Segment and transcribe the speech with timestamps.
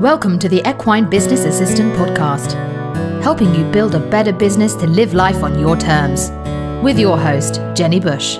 [0.00, 2.54] Welcome to the Equine Business Assistant Podcast,
[3.22, 6.30] helping you build a better business to live life on your terms.
[6.82, 8.38] With your host, Jenni Bush.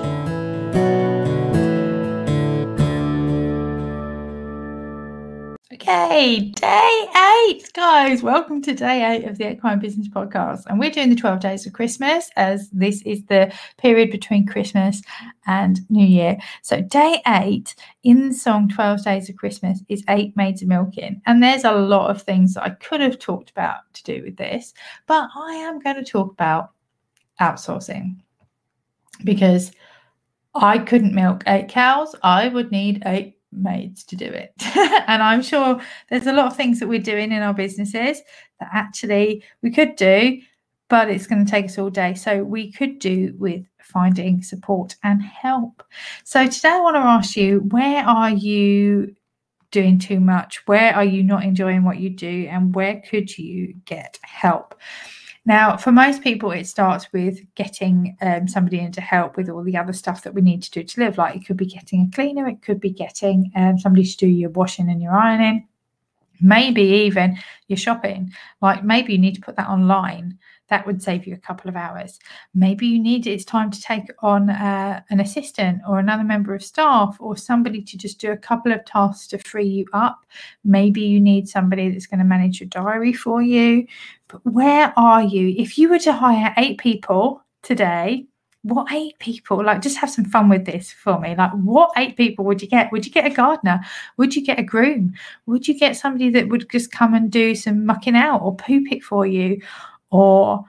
[5.91, 7.05] Okay, day
[7.49, 8.23] eight, guys.
[8.23, 10.63] Welcome to day eight of the Equine Business Podcast.
[10.67, 15.01] And we're doing the 12 days of Christmas as this is the period between Christmas
[15.47, 16.37] and New Year.
[16.61, 21.21] So, day eight in the song 12 Days of Christmas is Eight Maids of Milking.
[21.25, 24.37] And there's a lot of things that I could have talked about to do with
[24.37, 24.73] this,
[25.07, 26.71] but I am going to talk about
[27.41, 28.15] outsourcing
[29.25, 29.73] because
[30.55, 32.15] I couldn't milk eight cows.
[32.23, 34.53] I would need eight maids to do it.
[35.07, 35.79] and I'm sure
[36.09, 38.21] there's a lot of things that we're doing in our businesses
[38.59, 40.41] that actually we could do,
[40.89, 42.13] but it's going to take us all day.
[42.13, 45.83] So we could do with finding support and help.
[46.23, 49.15] So today I want to ask you where are you
[49.71, 50.67] doing too much?
[50.67, 52.47] Where are you not enjoying what you do?
[52.49, 54.75] And where could you get help?
[55.45, 59.63] Now, for most people, it starts with getting um, somebody in to help with all
[59.63, 61.17] the other stuff that we need to do to live.
[61.17, 64.27] Like it could be getting a cleaner, it could be getting um, somebody to do
[64.27, 65.67] your washing and your ironing,
[66.41, 68.31] maybe even your shopping.
[68.61, 70.37] Like maybe you need to put that online
[70.71, 72.17] that would save you a couple of hours.
[72.55, 76.63] Maybe you need it's time to take on uh, an assistant or another member of
[76.63, 80.25] staff or somebody to just do a couple of tasks to free you up.
[80.63, 83.85] Maybe you need somebody that's going to manage your diary for you.
[84.29, 85.53] But where are you?
[85.57, 88.25] If you were to hire eight people today,
[88.63, 92.15] what eight people like just have some fun with this for me like what eight
[92.15, 93.81] people would you get would you get a gardener
[94.17, 95.11] would you get a groom
[95.47, 98.83] would you get somebody that would just come and do some mucking out or poo
[98.85, 99.59] pick for you
[100.11, 100.65] or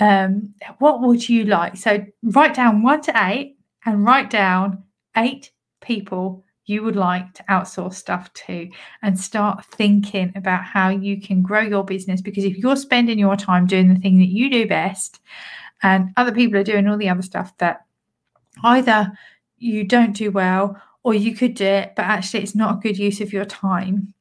[0.00, 1.76] um, what would you like?
[1.76, 4.84] So write down one to eight and write down
[5.16, 8.68] eight people you would like to outsource stuff to
[9.02, 13.36] and start thinking about how you can grow your business because if you're spending your
[13.36, 15.20] time doing the thing that you do best
[15.82, 17.84] and other people are doing all the other stuff that
[18.62, 19.12] either
[19.58, 22.96] you don't do well or you could do it but actually it's not a good
[22.96, 24.14] use of your time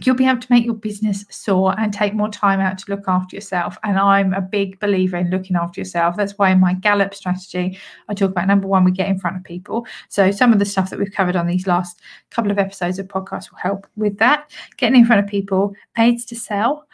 [0.00, 3.04] you'll be able to make your business soar and take more time out to look
[3.08, 3.76] after yourself.
[3.84, 6.16] And I'm a big believer in looking after yourself.
[6.16, 9.36] That's why in my Gallop strategy, I talk about number one, we get in front
[9.36, 9.86] of people.
[10.08, 12.00] So some of the stuff that we've covered on these last
[12.30, 14.50] couple of episodes of podcasts will help with that.
[14.76, 16.86] Getting in front of people aids to sell.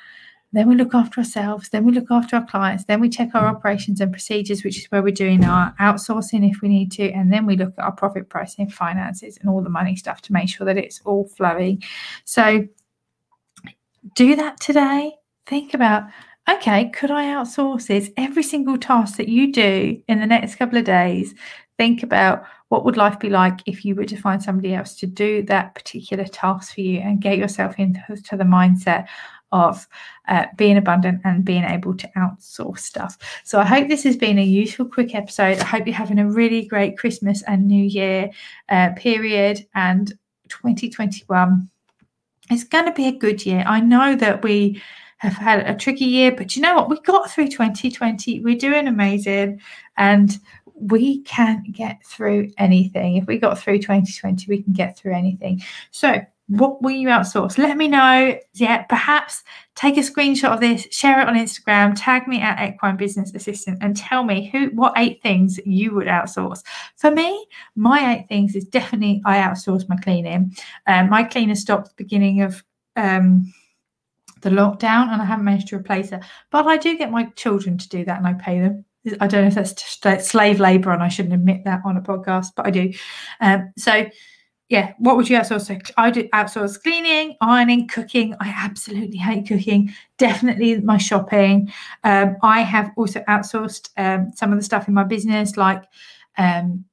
[0.54, 1.70] Then we look after ourselves.
[1.70, 2.84] Then we look after our clients.
[2.84, 6.60] Then we check our operations and procedures, which is where we're doing our outsourcing if
[6.62, 7.10] we need to.
[7.10, 10.32] And then we look at our profit pricing, finances, and all the money stuff to
[10.32, 11.82] make sure that it's all flowing.
[12.25, 12.69] So
[14.15, 15.15] do that today.
[15.47, 16.04] Think about,
[16.48, 18.10] okay, could I outsource this?
[18.16, 21.34] Every single task that you do in the next couple of days,
[21.78, 25.06] think about what would life be like if you were to find somebody else to
[25.06, 29.06] do that particular task for you and get yourself into the mindset
[29.53, 29.87] of
[30.26, 33.16] uh, being abundant and being able to outsource stuff.
[33.44, 35.59] So I hope this has been a useful, quick episode.
[35.60, 38.31] I hope you're having a really great Christmas and New Year
[38.69, 40.12] uh, period and
[40.48, 41.70] 2021
[42.50, 43.65] it's going to be a good year.
[43.66, 44.82] I know that we
[45.19, 46.91] have had a tricky year, but you know what?
[46.91, 48.41] We got through 2020.
[48.41, 49.60] We're doing amazing
[49.97, 50.38] and
[50.75, 53.16] we can get through anything.
[53.16, 55.62] If we got through 2020, we can get through anything.
[55.91, 57.56] So, what will you outsource?
[57.56, 58.38] Let me know.
[58.53, 59.43] Yeah, perhaps
[59.75, 63.78] take a screenshot of this, share it on Instagram, tag me at Equine Business Assistant,
[63.81, 66.62] and tell me who what eight things you would outsource.
[66.97, 67.47] For me,
[67.77, 70.55] my eight things is definitely I outsource my cleaning.
[70.87, 72.62] Um, my cleaner stopped the beginning of
[72.97, 73.53] um,
[74.43, 76.22] the lockdown, and I haven't managed to replace it.
[76.50, 78.84] But I do get my children to do that, and I pay them.
[79.21, 82.49] I don't know if that's slave labor, and I shouldn't admit that on a podcast,
[82.55, 82.93] but I do.
[83.41, 84.05] Um, so
[84.69, 85.92] yeah, what would you outsource?
[85.97, 88.34] I do outsource cleaning, ironing, cooking.
[88.41, 89.92] I absolutely hate cooking.
[90.16, 91.70] Definitely my shopping.
[92.02, 95.84] Um, I have also outsourced um, some of the stuff in my business, like
[96.38, 96.86] um,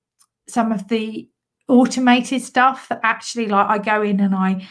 [0.50, 1.30] some of the
[1.70, 4.68] automated stuff that actually, like, I go in and I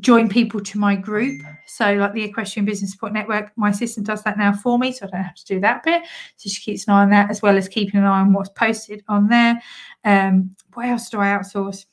[0.00, 1.42] join people to my group.
[1.66, 5.06] So, like the Equestrian Business Support Network, my assistant does that now for me, so
[5.06, 6.02] I don't have to do that bit.
[6.36, 8.50] So she keeps an eye on that, as well as keeping an eye on what's
[8.50, 9.62] posted on there.
[10.04, 11.86] Um, what else do I outsource?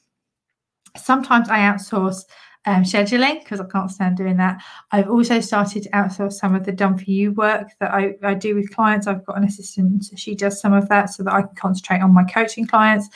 [0.98, 2.24] Sometimes I outsource
[2.68, 4.62] um, scheduling because I can't stand doing that.
[4.92, 8.34] I've also started to outsource some of the done for you work that I, I
[8.34, 9.08] do with clients.
[9.08, 12.14] I've got an assistant, she does some of that so that I can concentrate on
[12.14, 13.08] my coaching clients.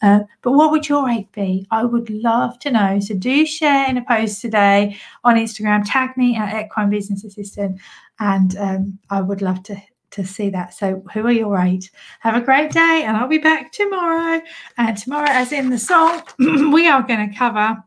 [0.00, 1.66] Uh, but what would your rate be?
[1.70, 2.98] I would love to know.
[2.98, 7.78] So do share in a post today on Instagram, tag me at Equine Business Assistant,
[8.20, 9.76] and um, I would love to
[10.14, 10.74] to see that.
[10.74, 11.90] So, who are your eight?
[12.20, 14.40] Have a great day, and I'll be back tomorrow.
[14.78, 17.82] And tomorrow, as in the song, we are going to cover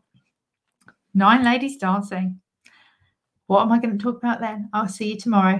[1.14, 2.40] Nine Ladies Dancing.
[3.46, 4.68] What am I going to talk about then?
[4.74, 5.56] I'll see you tomorrow.